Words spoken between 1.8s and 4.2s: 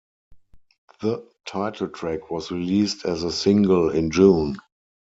track was released as a single in